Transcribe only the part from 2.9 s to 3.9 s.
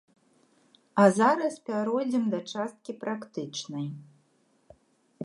практычнай.